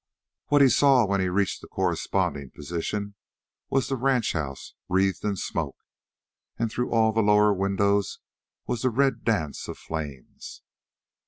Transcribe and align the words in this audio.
What 0.47 0.63
he 0.63 0.67
saw 0.69 1.05
when 1.05 1.19
he 1.21 1.29
reached 1.29 1.63
a 1.63 1.67
corresponding 1.67 2.49
position 2.49 3.13
was 3.69 3.87
the 3.87 3.95
ranch 3.95 4.33
house 4.33 4.73
wreathed 4.89 5.23
in 5.23 5.35
smoke, 5.35 5.77
and 6.57 6.71
through 6.71 6.89
all 6.89 7.11
the 7.11 7.21
lower 7.21 7.53
windows 7.53 8.17
was 8.65 8.81
the 8.81 8.89
red 8.89 9.23
dance 9.23 9.67
of 9.67 9.77
flames. 9.77 10.63